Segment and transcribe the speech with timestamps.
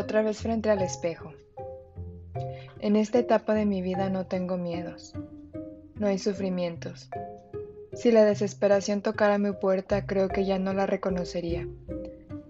[0.00, 1.34] Otra vez frente al espejo.
[2.78, 5.12] En esta etapa de mi vida no tengo miedos.
[5.96, 7.10] No hay sufrimientos.
[7.92, 11.68] Si la desesperación tocara mi puerta, creo que ya no la reconocería.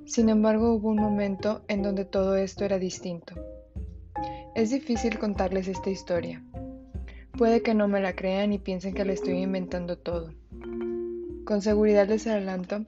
[0.05, 3.35] Sin embargo, hubo un momento en donde todo esto era distinto.
[4.55, 6.45] Es difícil contarles esta historia.
[7.37, 10.33] Puede que no me la crean y piensen que le estoy inventando todo.
[11.45, 12.85] Con seguridad les adelanto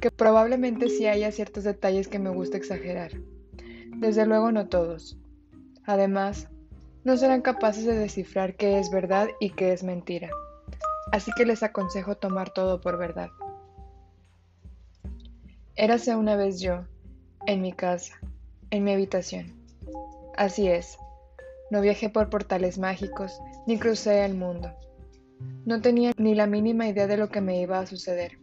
[0.00, 3.12] que probablemente sí haya ciertos detalles que me gusta exagerar.
[3.98, 5.16] Desde luego no todos.
[5.84, 6.48] Además,
[7.04, 10.28] no serán capaces de descifrar qué es verdad y qué es mentira.
[11.12, 13.30] Así que les aconsejo tomar todo por verdad.
[15.76, 16.84] Érase una vez yo,
[17.46, 18.18] en mi casa,
[18.70, 19.54] en mi habitación.
[20.36, 20.98] Así es,
[21.70, 24.72] no viajé por portales mágicos, ni crucé el mundo.
[25.64, 28.38] No tenía ni la mínima idea de lo que me iba a suceder.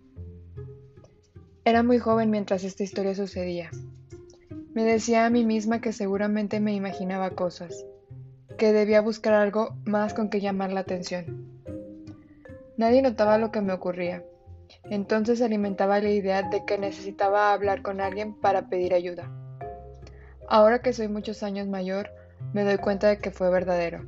[1.65, 3.69] Era muy joven mientras esta historia sucedía.
[4.73, 7.85] Me decía a mí misma que seguramente me imaginaba cosas,
[8.57, 11.63] que debía buscar algo más con que llamar la atención.
[12.75, 14.23] Nadie notaba lo que me ocurría.
[14.85, 19.31] Entonces alimentaba la idea de que necesitaba hablar con alguien para pedir ayuda.
[20.47, 22.09] Ahora que soy muchos años mayor,
[22.51, 24.03] me doy cuenta de que fue verdadero.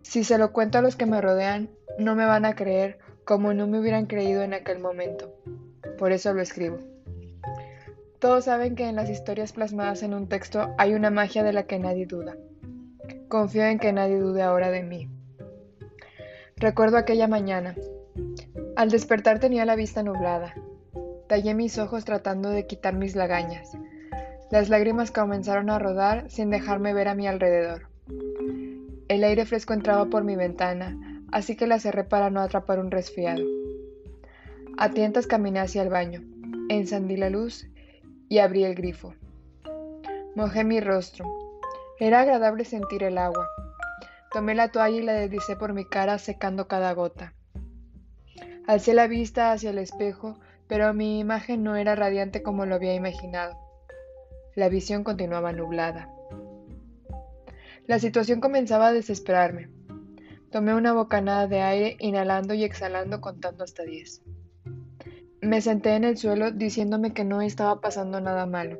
[0.00, 1.68] Si se lo cuento a los que me rodean,
[1.98, 5.34] no me van a creer como no me hubieran creído en aquel momento.
[5.98, 6.78] Por eso lo escribo.
[8.24, 11.64] Todos saben que en las historias plasmadas en un texto hay una magia de la
[11.64, 12.38] que nadie duda.
[13.28, 15.10] Confío en que nadie dude ahora de mí.
[16.56, 17.74] Recuerdo aquella mañana.
[18.76, 20.54] Al despertar tenía la vista nublada.
[21.28, 23.76] Tallé mis ojos tratando de quitar mis lagañas.
[24.50, 27.88] Las lágrimas comenzaron a rodar sin dejarme ver a mi alrededor.
[29.08, 30.96] El aire fresco entraba por mi ventana,
[31.30, 33.44] así que la cerré para no atrapar un resfriado.
[34.78, 36.22] A tientas caminé hacia el baño,
[36.70, 37.68] encendí la luz
[38.28, 39.14] y abrí el grifo.
[40.34, 41.26] Mojé mi rostro.
[42.00, 43.48] Era agradable sentir el agua.
[44.32, 47.34] Tomé la toalla y la deslicé por mi cara secando cada gota.
[48.66, 52.94] Alcé la vista hacia el espejo, pero mi imagen no era radiante como lo había
[52.94, 53.56] imaginado.
[54.54, 56.08] La visión continuaba nublada.
[57.86, 59.68] La situación comenzaba a desesperarme.
[60.50, 64.22] Tomé una bocanada de aire, inhalando y exhalando contando hasta diez.
[65.44, 68.78] Me senté en el suelo diciéndome que no estaba pasando nada malo,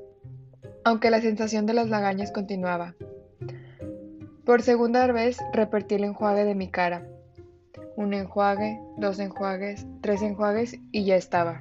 [0.83, 2.95] aunque la sensación de las lagañas continuaba.
[4.47, 7.07] Por segunda vez repetí el enjuague de mi cara.
[7.97, 11.61] Un enjuague, dos enjuagues, tres enjuagues y ya estaba.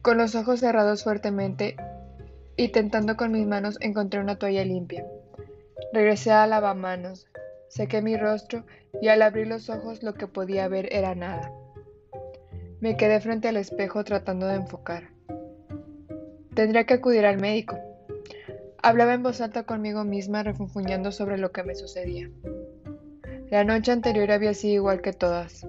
[0.00, 1.74] Con los ojos cerrados fuertemente
[2.56, 5.04] y tentando con mis manos encontré una toalla limpia.
[5.92, 7.26] Regresé a lavamanos,
[7.68, 8.64] sequé mi rostro
[9.02, 11.50] y al abrir los ojos lo que podía ver era nada.
[12.80, 15.10] Me quedé frente al espejo tratando de enfocar.
[16.54, 17.78] Tendría que acudir al médico.
[18.82, 22.30] Hablaba en voz alta conmigo misma refunfuñando sobre lo que me sucedía.
[23.50, 25.66] La noche anterior había sido igual que todas.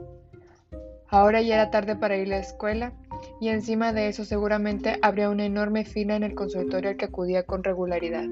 [1.10, 2.94] Ahora ya era tarde para ir a la escuela
[3.42, 7.44] y encima de eso seguramente habría una enorme fila en el consultorio al que acudía
[7.44, 8.30] con regularidad.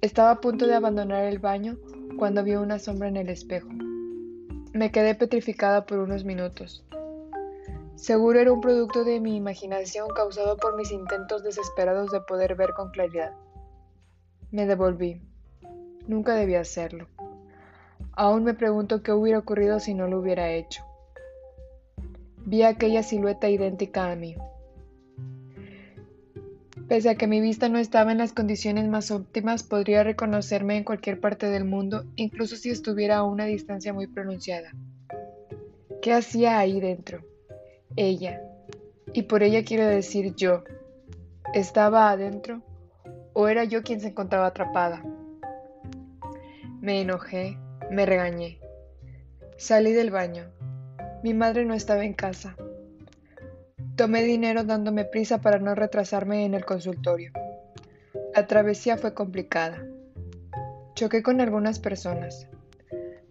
[0.00, 1.78] Estaba a punto de abandonar el baño
[2.18, 3.68] cuando vi una sombra en el espejo.
[4.78, 6.84] Me quedé petrificada por unos minutos.
[7.96, 12.74] Seguro era un producto de mi imaginación causado por mis intentos desesperados de poder ver
[12.74, 13.32] con claridad.
[14.52, 15.20] Me devolví.
[16.06, 17.08] Nunca debía hacerlo.
[18.12, 20.84] Aún me pregunto qué hubiera ocurrido si no lo hubiera hecho.
[22.36, 24.36] Vi aquella silueta idéntica a mí.
[26.88, 30.84] Pese a que mi vista no estaba en las condiciones más óptimas, podría reconocerme en
[30.84, 34.72] cualquier parte del mundo, incluso si estuviera a una distancia muy pronunciada.
[36.00, 37.20] ¿Qué hacía ahí dentro?
[37.94, 38.40] Ella.
[39.12, 40.64] Y por ella quiero decir yo.
[41.52, 42.62] ¿Estaba adentro?
[43.34, 45.04] ¿O era yo quien se encontraba atrapada?
[46.80, 47.58] Me enojé,
[47.90, 48.60] me regañé.
[49.58, 50.44] Salí del baño.
[51.22, 52.56] Mi madre no estaba en casa.
[53.98, 57.32] Tomé dinero dándome prisa para no retrasarme en el consultorio.
[58.32, 59.84] La travesía fue complicada.
[60.94, 62.46] Choqué con algunas personas.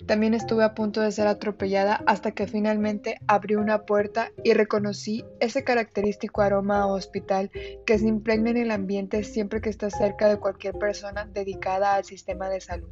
[0.07, 5.23] También estuve a punto de ser atropellada hasta que finalmente abrí una puerta y reconocí
[5.39, 7.49] ese característico aroma a hospital
[7.85, 12.03] que se impregna en el ambiente siempre que estás cerca de cualquier persona dedicada al
[12.03, 12.89] sistema de salud.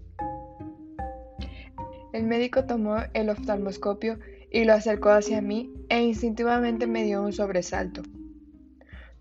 [2.14, 4.18] El médico tomó el oftalmoscopio
[4.56, 8.04] y lo acercó hacia mí e instintivamente me dio un sobresalto.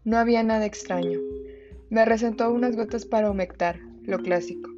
[0.04, 1.18] No había nada extraño.
[1.90, 4.70] Me recetó unas gotas para humectar, lo clásico.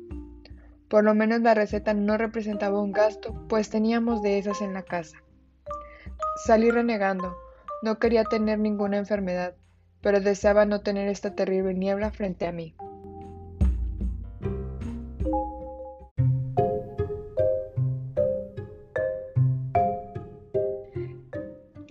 [0.89, 4.83] Por lo menos la receta no representaba un gasto, pues teníamos de esas en la
[4.83, 5.19] casa.
[6.47, 7.37] Salí renegando.
[7.83, 9.55] No quería tener ninguna enfermedad.
[10.01, 12.75] pero deseaba no tener esta terrible niebla frente a mí.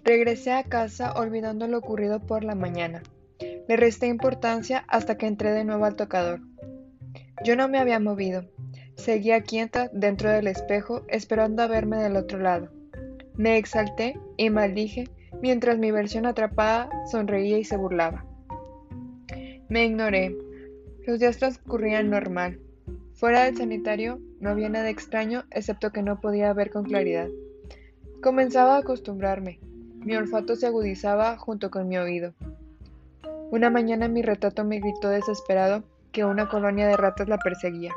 [0.05, 3.01] Regresé a casa olvidando lo ocurrido por la mañana.
[3.67, 6.41] Le resté importancia hasta que entré de nuevo al tocador.
[7.43, 8.45] Yo no me había movido.
[8.93, 12.69] Seguía quieta dentro del espejo esperando a verme del otro lado.
[13.33, 15.05] Me exalté y maldije
[15.41, 18.27] mientras mi versión atrapada sonreía y se burlaba.
[19.69, 20.37] Me ignoré.
[21.07, 22.59] Los días transcurrían normal.
[23.15, 27.29] Fuera del sanitario no había nada extraño excepto que no podía ver con claridad.
[28.21, 29.64] Comenzaba a acostumbrarme.
[30.05, 32.35] Mi olfato se agudizaba junto con mi oído.
[33.49, 37.91] Una mañana mi retrato me gritó desesperado que una colonia de ratas la perseguía.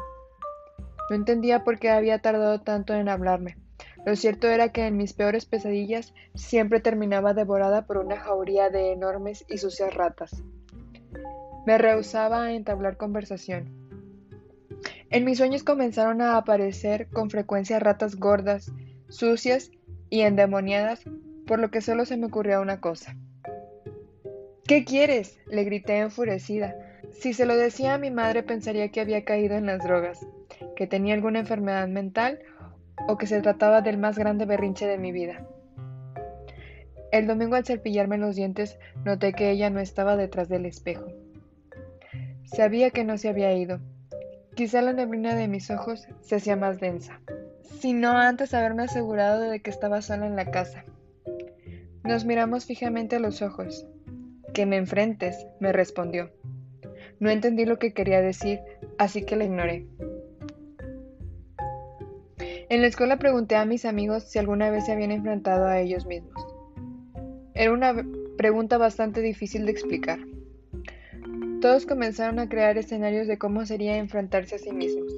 [1.10, 3.58] No entendía por qué había tardado tanto en hablarme.
[4.06, 8.93] Lo cierto era que en mis peores pesadillas siempre terminaba devorada por una jauría de
[8.93, 10.43] enormes y sucias ratas.
[11.66, 13.69] Me rehusaba a entablar conversación.
[15.10, 18.72] En mis sueños comenzaron a aparecer con frecuencia ratas gordas,
[19.10, 19.70] sucias
[20.08, 21.05] y endemoniadas,
[21.49, 23.17] por lo que solo se me ocurría una cosa.
[24.67, 25.41] ¿Qué quieres?
[25.47, 26.77] le grité enfurecida.
[27.11, 30.21] Si se lo decía a mi madre pensaría que había caído en las drogas,
[30.77, 32.39] que tenía alguna enfermedad mental
[33.09, 35.47] o que se trataba del más grande berrinche de mi vida.
[37.11, 41.06] El domingo al cepillarme los dientes noté que ella no estaba detrás del espejo.
[42.44, 43.81] Sabía que no se había ido.
[44.55, 47.21] Quizá la neblina de mis ojos se hacía más densa,
[47.81, 50.85] sino antes haberme asegurado de que estaba sola en la casa.
[52.08, 53.87] Nos miramos fijamente a los ojos.
[54.55, 56.31] Que me enfrentes, me respondió.
[57.20, 58.60] No entendí lo que quería decir,
[58.96, 59.87] así que la ignoré.
[62.70, 66.06] En la escuela pregunté a mis amigos si alguna vez se habían enfrentado a ellos
[66.06, 66.32] mismos.
[67.52, 67.94] Era una
[68.38, 70.19] pregunta bastante difícil de explicar.
[71.60, 75.12] Todos comenzaron a crear escenarios de cómo sería enfrentarse a sí mismos.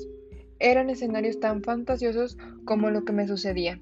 [0.59, 3.81] Eran escenarios tan fantasiosos como lo que me sucedía,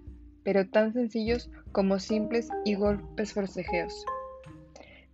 [0.48, 4.06] pero tan sencillos como simples y golpes forcejeos.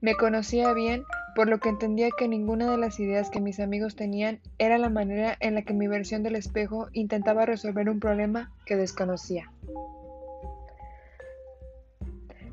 [0.00, 1.02] Me conocía bien
[1.34, 4.90] por lo que entendía que ninguna de las ideas que mis amigos tenían era la
[4.90, 9.50] manera en la que mi versión del espejo intentaba resolver un problema que desconocía.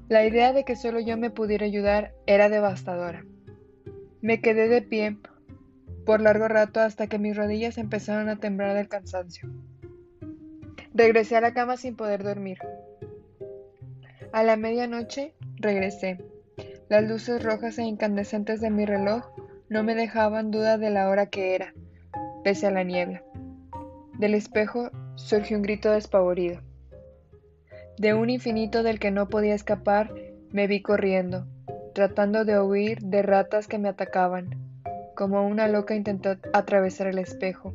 [0.09, 3.23] La idea de que solo yo me pudiera ayudar era devastadora.
[4.21, 5.17] Me quedé de pie
[6.03, 9.51] por largo rato hasta que mis rodillas empezaron a temblar del cansancio.
[10.93, 12.57] Regresé a la cama sin poder dormir.
[14.31, 16.17] A la medianoche regresé
[16.91, 19.23] las luces rojas e incandescentes de mi reloj
[19.69, 21.73] no me dejaban duda de la hora que era,
[22.43, 23.23] pese a la niebla.
[24.19, 26.59] Del espejo surgió un grito despavorido.
[27.97, 30.13] De un infinito del que no podía escapar,
[30.51, 31.47] me vi corriendo,
[31.93, 34.59] tratando de huir de ratas que me atacaban.
[35.15, 37.73] Como una loca intenté atravesar el espejo.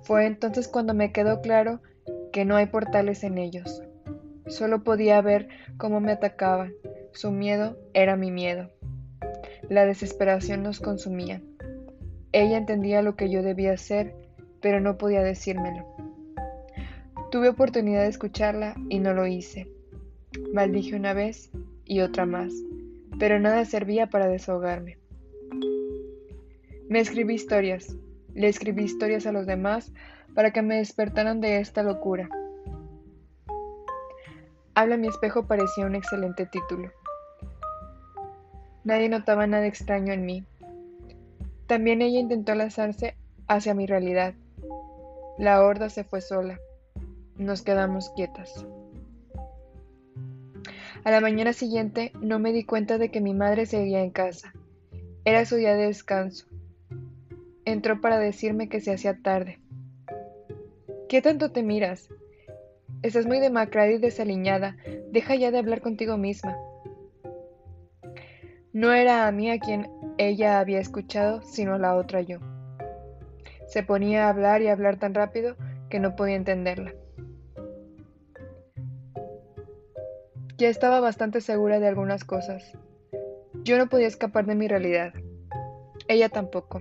[0.00, 1.82] Fue entonces cuando me quedó claro
[2.36, 3.82] que no hay portales en ellos.
[4.46, 5.48] Solo podía ver
[5.78, 6.74] cómo me atacaban,
[7.14, 8.68] su miedo era mi miedo.
[9.70, 11.40] La desesperación nos consumía.
[12.32, 14.14] Ella entendía lo que yo debía hacer,
[14.60, 15.86] pero no podía decírmelo.
[17.30, 19.72] Tuve oportunidad de escucharla y no lo hice.
[20.52, 21.50] Maldije una vez
[21.86, 22.52] y otra más,
[23.18, 24.98] pero nada servía para desahogarme.
[26.90, 27.96] Me escribí historias,
[28.36, 29.92] le escribí historias a los demás
[30.34, 32.28] para que me despertaran de esta locura.
[34.74, 36.92] Habla mi espejo parecía un excelente título.
[38.84, 40.44] Nadie notaba nada extraño en mí.
[41.66, 43.16] También ella intentó lanzarse
[43.48, 44.34] hacia mi realidad.
[45.38, 46.60] La horda se fue sola.
[47.38, 48.66] Nos quedamos quietas.
[51.04, 54.52] A la mañana siguiente no me di cuenta de que mi madre seguía en casa.
[55.24, 56.46] Era su día de descanso.
[57.66, 59.58] Entró para decirme que se hacía tarde.
[61.08, 62.08] ¿Qué tanto te miras?
[63.02, 64.76] Estás muy demacrada y desaliñada.
[65.10, 66.56] Deja ya de hablar contigo misma.
[68.72, 72.38] No era a mí a quien ella había escuchado, sino a la otra yo.
[73.66, 75.56] Se ponía a hablar y a hablar tan rápido
[75.90, 76.94] que no podía entenderla.
[80.56, 82.78] Ya estaba bastante segura de algunas cosas.
[83.64, 85.12] Yo no podía escapar de mi realidad.
[86.06, 86.80] Ella tampoco.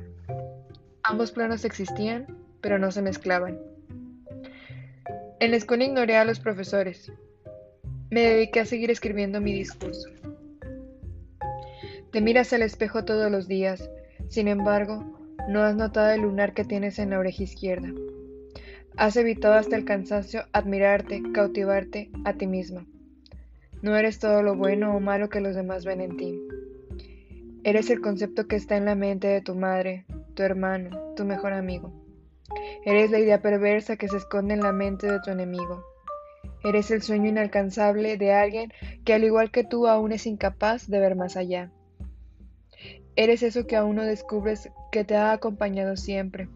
[1.07, 2.25] Ambos planos existían,
[2.61, 3.59] pero no se mezclaban.
[5.39, 7.11] En la escuela ignoré a los profesores.
[8.09, 10.09] Me dediqué a seguir escribiendo mi discurso.
[12.11, 13.87] Te miras al espejo todos los días,
[14.29, 15.03] sin embargo,
[15.47, 17.89] no has notado el lunar que tienes en la oreja izquierda.
[18.97, 22.85] Has evitado hasta el cansancio admirarte, cautivarte a ti mismo.
[23.83, 26.39] No eres todo lo bueno o malo que los demás ven en ti.
[27.63, 31.53] Eres el concepto que está en la mente de tu madre, tu hermano, tu mejor
[31.53, 31.91] amigo.
[32.85, 35.83] Eres la idea perversa que se esconde en la mente de tu enemigo.
[36.63, 38.71] Eres el sueño inalcanzable de alguien
[39.03, 41.71] que al igual que tú aún es incapaz de ver más allá.
[43.15, 46.49] Eres eso que aún no descubres que te ha acompañado siempre.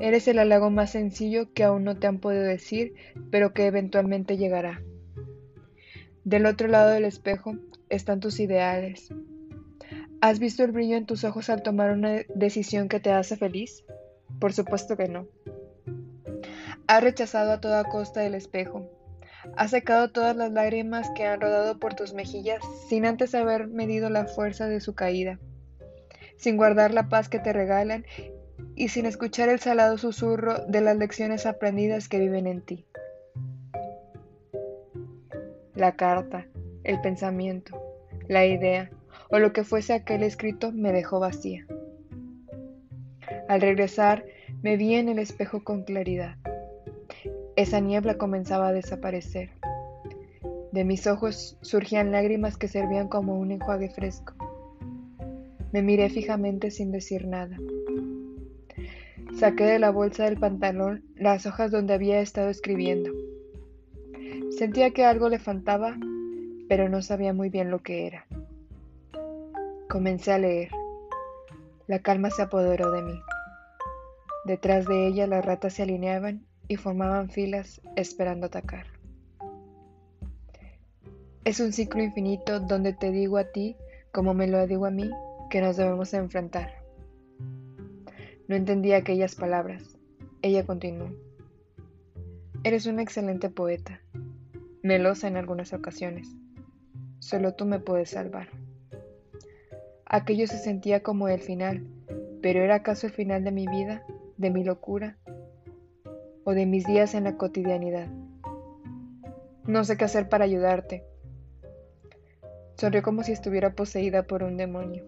[0.00, 2.94] Eres el halago más sencillo que aún no te han podido decir,
[3.30, 4.82] pero que eventualmente llegará.
[6.24, 7.56] Del otro lado del espejo
[7.88, 9.10] están tus ideales.
[10.24, 13.84] ¿Has visto el brillo en tus ojos al tomar una decisión que te hace feliz?
[14.40, 15.26] Por supuesto que no.
[16.86, 18.90] Has rechazado a toda costa el espejo.
[19.54, 24.08] Has secado todas las lágrimas que han rodado por tus mejillas sin antes haber medido
[24.08, 25.38] la fuerza de su caída,
[26.38, 28.06] sin guardar la paz que te regalan
[28.74, 32.86] y sin escuchar el salado susurro de las lecciones aprendidas que viven en ti.
[35.74, 36.46] La carta,
[36.82, 37.78] el pensamiento,
[38.26, 38.90] la idea
[39.30, 41.66] o lo que fuese aquel escrito me dejó vacía.
[43.48, 44.24] Al regresar
[44.62, 46.36] me vi en el espejo con claridad.
[47.56, 49.50] Esa niebla comenzaba a desaparecer.
[50.72, 54.34] De mis ojos surgían lágrimas que servían como un enjuague fresco.
[55.72, 57.56] Me miré fijamente sin decir nada.
[59.38, 63.10] Saqué de la bolsa del pantalón las hojas donde había estado escribiendo.
[64.56, 65.96] Sentía que algo le faltaba,
[66.68, 68.26] pero no sabía muy bien lo que era.
[69.94, 70.70] Comencé a leer.
[71.86, 73.22] La calma se apoderó de mí.
[74.44, 78.86] Detrás de ella las ratas se alineaban y formaban filas esperando atacar.
[81.44, 83.76] Es un ciclo infinito donde te digo a ti,
[84.10, 85.08] como me lo digo a mí,
[85.48, 86.72] que nos debemos enfrentar.
[88.48, 89.96] No entendí aquellas palabras.
[90.42, 91.10] Ella continuó.
[92.64, 94.00] Eres un excelente poeta,
[94.82, 96.34] melosa en algunas ocasiones.
[97.20, 98.48] Solo tú me puedes salvar.
[100.06, 101.86] Aquello se sentía como el final,
[102.42, 104.04] pero ¿era acaso el final de mi vida?
[104.36, 105.16] de mi locura
[106.44, 108.08] o de mis días en la cotidianidad.
[109.66, 111.04] No sé qué hacer para ayudarte.
[112.76, 115.04] Sonrió como si estuviera poseída por un demonio.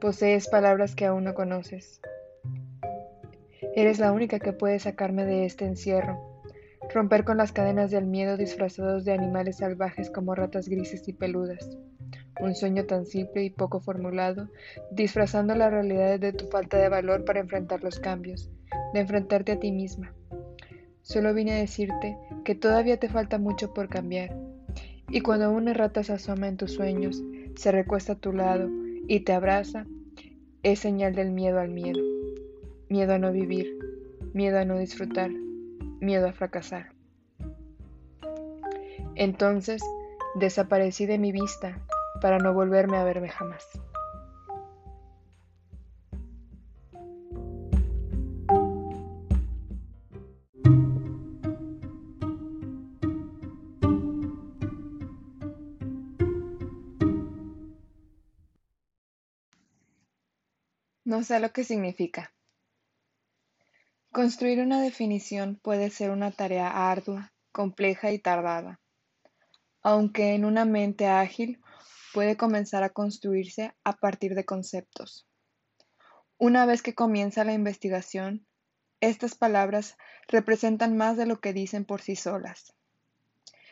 [0.00, 2.00] Posees palabras que aún no conoces.
[3.76, 6.18] Eres la única que puede sacarme de este encierro,
[6.92, 11.78] romper con las cadenas del miedo disfrazados de animales salvajes como ratas grises y peludas.
[12.40, 14.48] Un sueño tan simple y poco formulado,
[14.90, 18.50] disfrazando las realidades de tu falta de valor para enfrentar los cambios,
[18.94, 20.12] de enfrentarte a ti misma.
[21.02, 24.36] Solo vine a decirte que todavía te falta mucho por cambiar,
[25.08, 27.22] y cuando una rata se asoma en tus sueños,
[27.56, 28.68] se recuesta a tu lado
[29.08, 29.86] y te abraza,
[30.62, 32.00] es señal del miedo al miedo,
[32.88, 33.76] miedo a no vivir,
[34.32, 35.30] miedo a no disfrutar,
[36.00, 36.92] miedo a fracasar.
[39.14, 39.82] Entonces,
[40.34, 41.78] desaparecí de mi vista
[42.20, 43.66] para no volverme a verme jamás.
[61.04, 62.32] No sé lo que significa.
[64.12, 68.80] Construir una definición puede ser una tarea ardua, compleja y tardada,
[69.82, 71.60] aunque en una mente ágil
[72.12, 75.28] puede comenzar a construirse a partir de conceptos.
[76.38, 78.44] Una vez que comienza la investigación,
[79.00, 82.74] estas palabras representan más de lo que dicen por sí solas.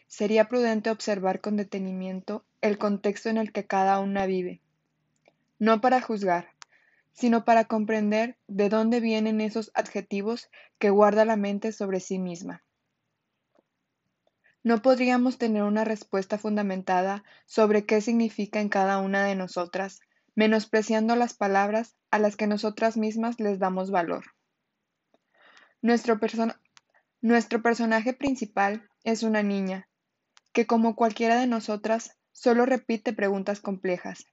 [0.07, 4.63] Sería prudente observar con detenimiento el contexto en el que cada una vive,
[5.59, 6.55] no para juzgar,
[7.19, 10.49] sino para comprender de dónde vienen esos adjetivos
[10.79, 12.63] que guarda la mente sobre sí misma.
[14.63, 19.99] No podríamos tener una respuesta fundamentada sobre qué significa en cada una de nosotras,
[20.37, 24.25] menospreciando las palabras a las que nosotras mismas les damos valor.
[25.83, 29.89] Nuestro, personaje principal es una niña,
[30.53, 34.25] que como cualquiera de nosotras, solo repite preguntas complejas,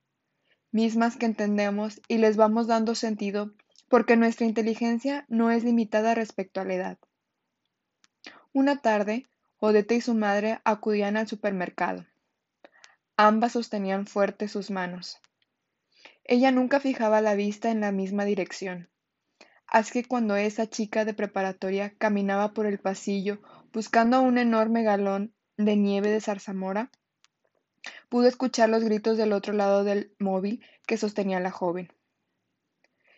[0.75, 3.53] mismas que entendemos y les vamos dando sentido
[3.88, 6.98] porque nuestra inteligencia no es limitada respecto a la edad.
[8.51, 9.25] Una tarde,
[9.58, 12.05] Odette y su madre acudían al supermercado.
[13.15, 15.22] Ambas sostenían fuerte sus manos.
[16.25, 18.89] Ella nunca fijaba la vista en la misma dirección.
[19.67, 23.39] Así que cuando esa chica de preparatoria caminaba por el pasillo
[23.72, 26.91] buscando un enorme galón de nieve de zarzamora,
[28.10, 31.92] pudo escuchar los gritos del otro lado del móvil que sostenía la joven.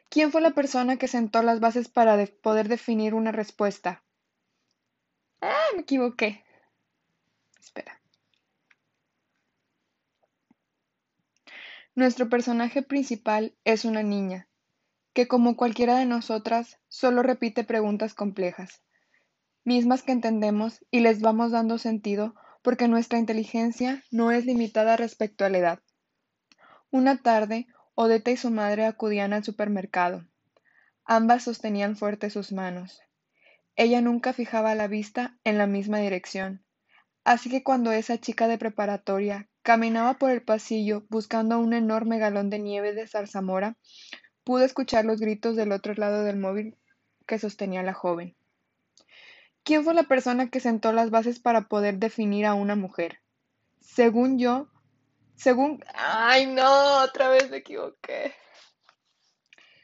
[0.09, 4.03] ¿Quién fue la persona que sentó las bases para poder definir una respuesta?
[5.41, 6.43] Ah, me equivoqué.
[7.59, 7.99] Espera.
[11.93, 14.47] Nuestro personaje principal es una niña,
[15.13, 18.81] que como cualquiera de nosotras solo repite preguntas complejas,
[19.63, 22.35] mismas que entendemos y les vamos dando sentido
[22.67, 25.79] porque nuestra inteligencia no es limitada respecto a la edad.
[26.91, 30.25] Una tarde, Odeta y su madre acudían al supermercado.
[31.05, 32.99] Ambas sostenían fuerte sus manos.
[33.77, 36.61] Ella nunca fijaba la vista en la misma dirección,
[37.23, 42.49] así que cuando esa chica de preparatoria caminaba por el pasillo buscando un enorme galón
[42.49, 43.77] de nieve de zarzamora,
[44.43, 46.75] pudo escuchar los gritos del otro lado del móvil
[47.25, 48.35] que sostenía la joven.
[49.67, 53.19] ¿Quién fue la persona que sentó las bases para poder definir a una mujer?
[53.81, 54.69] Según yo,
[55.35, 55.83] según...
[55.93, 57.03] ¡Ay, no!
[57.03, 58.33] Otra vez me equivoqué.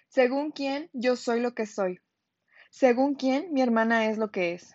[0.07, 1.99] Según quién, yo soy lo que soy.
[2.69, 4.73] Según quién, mi hermana es lo que es.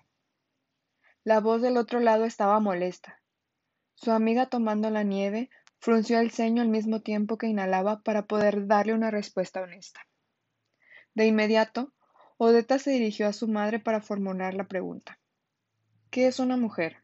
[1.24, 3.18] La voz del otro lado estaba molesta.
[3.94, 5.48] Su amiga tomando la nieve
[5.78, 10.06] frunció el ceño al mismo tiempo que inhalaba para poder darle una respuesta honesta.
[11.14, 11.94] De inmediato,
[12.40, 15.18] Odeta se dirigió a su madre para formular la pregunta.
[16.08, 17.02] ¿Qué es una mujer?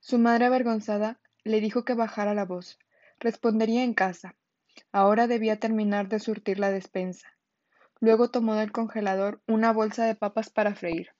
[0.00, 2.78] Su madre avergonzada le dijo que bajara la voz.
[3.20, 4.34] Respondería en casa.
[4.90, 7.28] Ahora debía terminar de surtir la despensa.
[8.00, 11.10] Luego tomó del congelador una bolsa de papas para freír.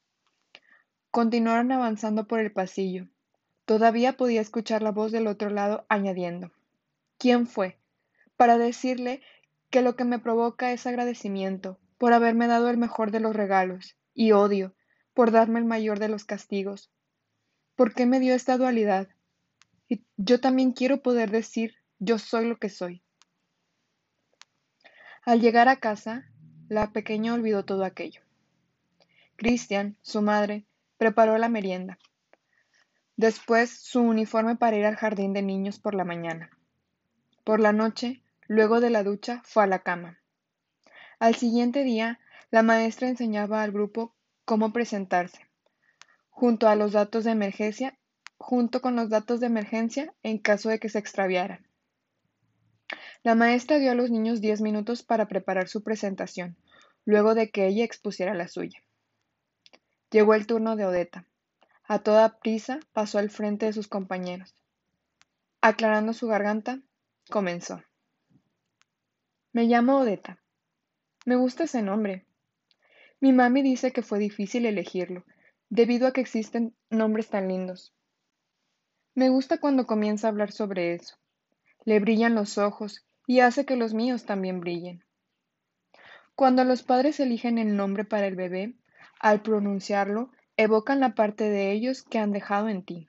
[1.10, 3.08] Continuaron avanzando por el pasillo.
[3.66, 6.50] Todavía podía escuchar la voz del otro lado añadiendo
[7.18, 7.78] ¿Quién fue?
[8.38, 9.20] para decirle
[9.68, 13.96] que lo que me provoca es agradecimiento por haberme dado el mejor de los regalos
[14.12, 14.74] y odio
[15.14, 16.90] por darme el mayor de los castigos.
[17.76, 19.06] ¿Por qué me dio esta dualidad?
[19.88, 23.04] Y yo también quiero poder decir yo soy lo que soy.
[25.24, 26.28] Al llegar a casa,
[26.68, 28.22] la pequeña olvidó todo aquello.
[29.36, 32.00] Cristian, su madre, Preparó la merienda.
[33.16, 36.50] Después su uniforme para ir al jardín de niños por la mañana.
[37.44, 40.21] Por la noche, luego de la ducha, fue a la cama.
[41.22, 42.18] Al siguiente día,
[42.50, 44.12] la maestra enseñaba al grupo
[44.44, 45.46] cómo presentarse,
[46.30, 47.96] junto a los datos de emergencia,
[48.38, 51.64] junto con los datos de emergencia en caso de que se extraviaran.
[53.22, 56.56] La maestra dio a los niños diez minutos para preparar su presentación,
[57.04, 58.82] luego de que ella expusiera la suya.
[60.10, 61.28] Llegó el turno de Odeta.
[61.84, 64.56] A toda prisa pasó al frente de sus compañeros.
[65.60, 66.80] Aclarando su garganta,
[67.30, 67.80] comenzó.
[69.52, 70.41] Me llamo Odeta.
[71.24, 72.26] Me gusta ese nombre.
[73.20, 75.24] Mi mami dice que fue difícil elegirlo,
[75.68, 77.94] debido a que existen nombres tan lindos.
[79.14, 81.16] Me gusta cuando comienza a hablar sobre eso.
[81.84, 85.04] Le brillan los ojos y hace que los míos también brillen.
[86.34, 88.74] Cuando los padres eligen el nombre para el bebé,
[89.20, 93.08] al pronunciarlo, evocan la parte de ellos que han dejado en ti.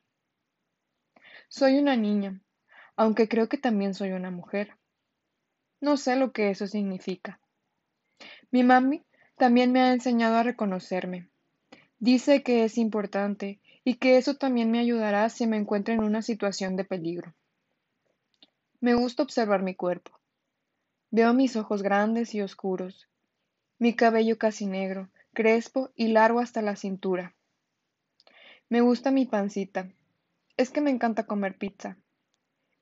[1.47, 2.41] Soy una niña,
[2.95, 4.77] aunque creo que también soy una mujer.
[5.81, 7.39] No sé lo que eso significa.
[8.53, 9.03] Mi mami
[9.35, 11.27] también me ha enseñado a reconocerme.
[11.97, 16.21] Dice que es importante y que eso también me ayudará si me encuentro en una
[16.21, 17.33] situación de peligro.
[18.79, 20.11] Me gusta observar mi cuerpo.
[21.09, 23.07] Veo mis ojos grandes y oscuros,
[23.79, 27.33] mi cabello casi negro, crespo y largo hasta la cintura.
[28.69, 29.89] Me gusta mi pancita.
[30.57, 31.97] Es que me encanta comer pizza.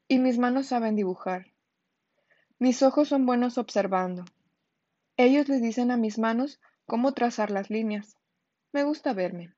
[0.10, 1.48] Y mis manos saben dibujar.
[2.60, 4.26] Mis ojos son buenos observando.
[5.18, 8.18] Ellos les dicen a mis manos cómo trazar las líneas.
[8.74, 9.54] Me gusta verme.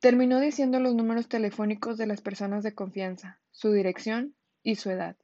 [0.00, 5.16] Terminó diciendo los números telefónicos de las personas de confianza, su dirección y su edad.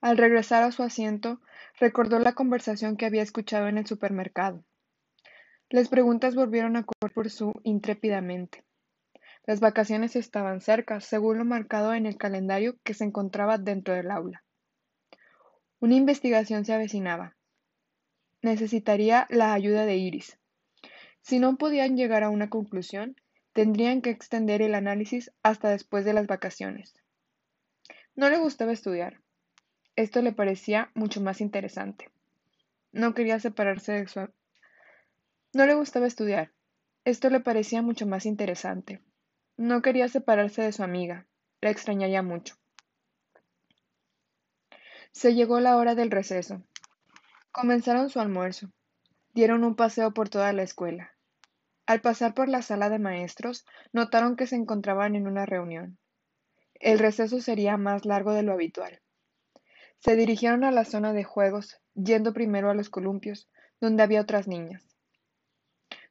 [0.00, 1.40] Al regresar a su asiento,
[1.78, 4.64] recordó la conversación que había escuchado en el supermercado.
[5.68, 8.64] Las preguntas volvieron a correr por su intrépidamente.
[9.44, 14.10] Las vacaciones estaban cerca, según lo marcado en el calendario que se encontraba dentro del
[14.10, 14.45] aula.
[15.78, 17.36] Una investigación se avecinaba.
[18.40, 20.38] Necesitaría la ayuda de Iris.
[21.20, 23.16] Si no podían llegar a una conclusión,
[23.52, 26.94] tendrían que extender el análisis hasta después de las vacaciones.
[28.14, 29.20] No le gustaba estudiar.
[29.96, 32.10] Esto le parecía mucho más interesante.
[32.92, 34.28] No quería separarse de su...
[35.52, 36.52] No le gustaba estudiar.
[37.04, 39.02] Esto le parecía mucho más interesante.
[39.58, 41.26] No quería separarse de su amiga.
[41.60, 42.56] La extrañaría mucho.
[45.16, 46.62] Se llegó la hora del receso.
[47.50, 48.68] Comenzaron su almuerzo.
[49.32, 51.12] Dieron un paseo por toda la escuela.
[51.86, 55.96] Al pasar por la sala de maestros, notaron que se encontraban en una reunión.
[56.74, 59.00] El receso sería más largo de lo habitual.
[60.00, 63.48] Se dirigieron a la zona de juegos, yendo primero a los columpios,
[63.80, 64.84] donde había otras niñas.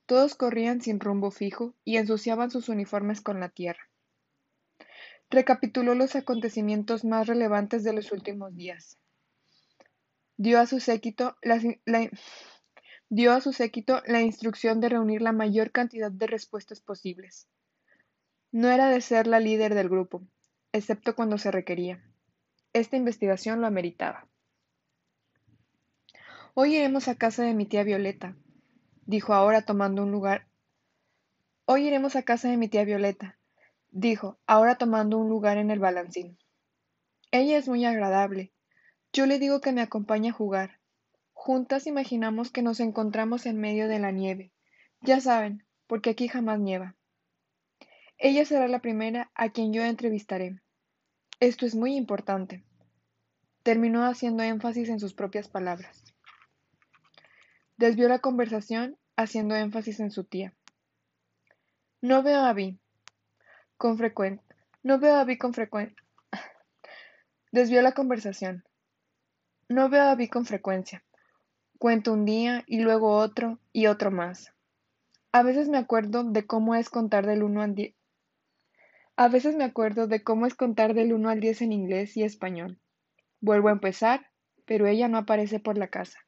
[0.07, 3.87] Todos corrían sin rumbo fijo y ensuciaban sus uniformes con la tierra.
[5.29, 8.97] Recapituló los acontecimientos más relevantes de los últimos días.
[10.38, 11.55] Dio a su séquito la,
[14.21, 17.47] instrucción de reunir la mayor cantidad de respuestas posibles.
[18.51, 20.23] No era de ser la líder del grupo,
[20.71, 22.03] excepto cuando se requería.
[22.73, 24.27] Esta investigación lo ameritaba.
[26.53, 28.35] Hoy iremos a casa de mi tía Violeta,
[29.05, 30.47] dijo ahora tomando un lugar.
[31.65, 33.38] Hoy iremos a casa de mi tía Violeta,
[33.95, 36.38] dijo, ahora tomando un lugar en el balancín.
[37.31, 38.51] Ella es muy agradable.
[39.13, 40.81] Yo le digo que me acompañe a jugar.
[41.31, 44.51] Juntas imaginamos que nos encontramos en medio de la nieve.
[44.99, 46.95] Ya saben, porque aquí jamás nieva.
[48.17, 50.60] Ella será la primera a quien yo entrevistaré.
[51.39, 52.65] Esto es muy importante.
[53.63, 56.03] Terminó haciendo énfasis en sus propias palabras.
[57.77, 60.53] Desvió la conversación haciendo énfasis en su tía.
[62.01, 62.79] No veo a Vi.
[63.77, 64.55] Con frecuencia.
[64.83, 66.01] No veo a Vi con frecuencia.
[67.51, 68.63] Desvió la conversación.
[69.67, 71.03] No veo a Vi con frecuencia.
[71.77, 74.53] Cuento un día y luego otro y otro más.
[75.33, 77.93] A veces me acuerdo de cómo es contar del 1 al 10.
[79.17, 82.23] A veces me acuerdo de cómo es contar del 1 al 10 en inglés y
[82.23, 82.79] español.
[83.41, 84.31] Vuelvo a empezar,
[84.65, 86.19] pero ella no aparece por la casa.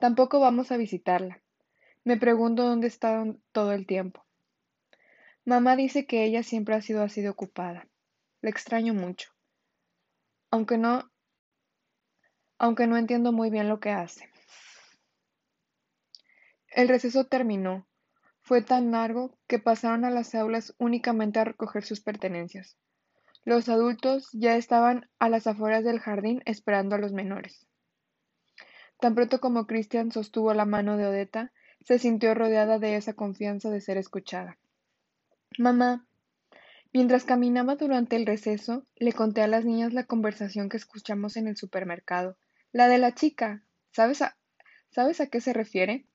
[0.00, 1.40] Tampoco vamos a visitarla.
[2.02, 4.21] Me pregunto dónde está todo el tiempo.
[5.44, 7.88] Mamá dice que ella siempre ha sido así de ocupada.
[8.42, 9.30] La extraño mucho.
[10.50, 11.10] Aunque no
[12.58, 14.30] aunque no entiendo muy bien lo que hace.
[16.68, 17.88] El receso terminó
[18.40, 22.78] fue tan largo que pasaron a las aulas únicamente a recoger sus pertenencias.
[23.44, 27.66] Los adultos ya estaban a las afueras del jardín esperando a los menores.
[29.00, 33.70] Tan pronto como Christian sostuvo la mano de Odetta, se sintió rodeada de esa confianza
[33.70, 34.58] de ser escuchada.
[35.58, 36.06] Mamá,
[36.94, 41.46] mientras caminaba durante el receso, le conté a las niñas la conversación que escuchamos en
[41.46, 42.38] el supermercado,
[42.72, 43.62] la de la chica.
[43.90, 44.38] ¿Sabes a,
[44.90, 46.06] ¿sabes a qué se refiere?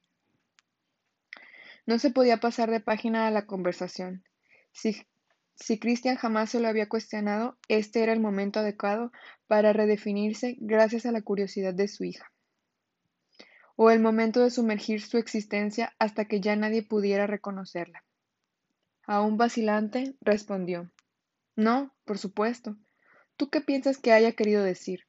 [1.86, 4.24] No se podía pasar de página a la conversación.
[4.72, 5.06] Si,
[5.56, 9.12] si Christian jamás se lo había cuestionado, este era el momento adecuado
[9.46, 12.32] para redefinirse gracias a la curiosidad de su hija.
[13.76, 18.04] O el momento de sumergir su existencia hasta que ya nadie pudiera reconocerla.
[19.08, 20.92] Aún vacilante, respondió.
[21.56, 22.78] No, por supuesto.
[23.38, 25.08] ¿Tú qué piensas que haya querido decir?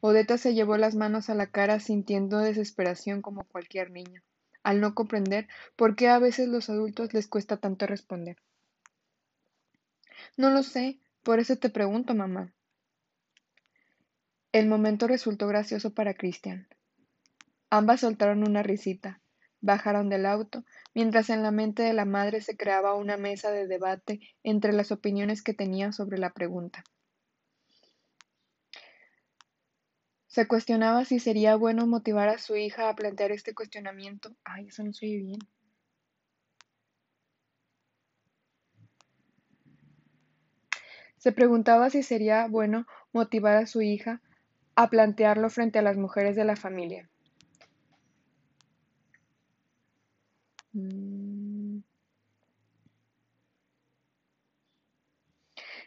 [0.00, 4.22] Odeta se llevó las manos a la cara sintiendo desesperación como cualquier niña
[4.64, 8.38] al no comprender por qué a veces los adultos les cuesta tanto responder.
[10.36, 12.52] No lo sé, por eso te pregunto, mamá.
[14.52, 16.66] El momento resultó gracioso para Cristian.
[17.70, 19.20] Ambas soltaron una risita,
[19.64, 20.62] bajaron del auto,
[20.94, 24.92] mientras en la mente de la madre se creaba una mesa de debate entre las
[24.92, 26.84] opiniones que tenía sobre la pregunta.
[30.26, 34.36] Se cuestionaba si sería bueno motivar a su hija a plantear este cuestionamiento.
[34.44, 35.38] Ay, eso no se oye bien.
[41.16, 44.20] Se preguntaba si sería bueno motivar a su hija
[44.74, 47.08] a plantearlo frente a las mujeres de la familia.
[50.74, 51.82] Mm.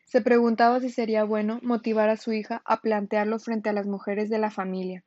[0.05, 4.29] Se preguntaba si sería bueno motivar a su hija a plantearlo frente a las mujeres
[4.29, 5.03] de la familia.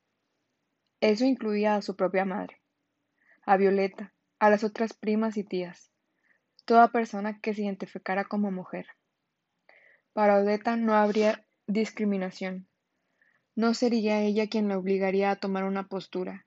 [1.00, 2.60] Eso incluía a su propia madre,
[3.46, 5.90] a Violeta, a las otras primas y tías,
[6.66, 8.86] toda persona que se identificara como mujer.
[10.12, 12.68] Para Odeta no habría discriminación.
[13.56, 16.46] No sería ella quien la obligaría a tomar una postura,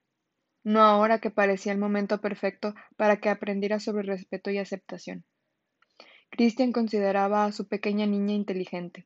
[0.63, 5.25] no ahora que parecía el momento perfecto para que aprendiera sobre respeto y aceptación.
[6.29, 9.05] Christian consideraba a su pequeña niña inteligente.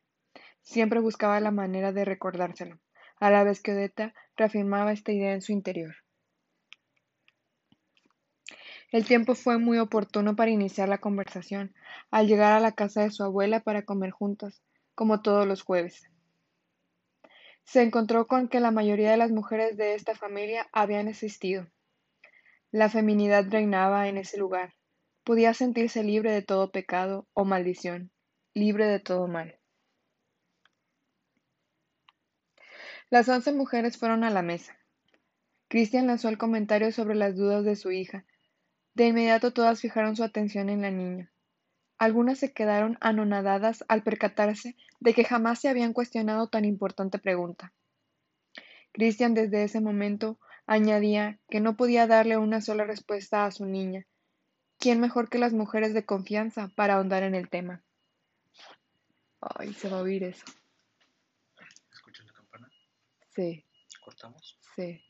[0.62, 2.78] Siempre buscaba la manera de recordárselo,
[3.20, 5.94] a la vez que Odetta reafirmaba esta idea en su interior.
[8.90, 11.74] El tiempo fue muy oportuno para iniciar la conversación,
[12.10, 14.62] al llegar a la casa de su abuela para comer juntas,
[14.94, 16.08] como todos los jueves.
[17.68, 21.66] Se encontró con que la mayoría de las mujeres de esta familia habían existido.
[22.70, 24.72] La feminidad reinaba en ese lugar,
[25.22, 28.10] podía sentirse libre de todo pecado o maldición,
[28.54, 29.58] libre de todo mal.
[33.10, 34.78] Las once mujeres fueron a la mesa.
[35.68, 38.24] Cristian lanzó el comentario sobre las dudas de su hija.
[38.94, 41.30] De inmediato todas fijaron su atención en la niña.
[41.98, 47.72] Algunas se quedaron anonadadas al percatarse de que jamás se habían cuestionado tan importante pregunta.
[48.92, 54.06] Cristian desde ese momento añadía que no podía darle una sola respuesta a su niña,
[54.78, 57.82] ¿Quién mejor que las mujeres de confianza para ahondar en el tema?
[59.40, 60.44] Ay, se va a oír eso.
[61.92, 62.70] ¿Escuchas la campana?
[63.34, 63.64] Sí,
[64.00, 64.56] ¿Cortamos?
[64.76, 65.02] sí.